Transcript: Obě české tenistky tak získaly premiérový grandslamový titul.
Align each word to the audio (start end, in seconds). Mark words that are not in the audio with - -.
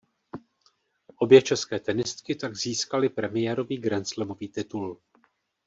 Obě 1.15 1.41
české 1.41 1.79
tenistky 1.79 2.35
tak 2.35 2.55
získaly 2.57 3.09
premiérový 3.09 3.77
grandslamový 3.77 4.49
titul. 4.49 4.99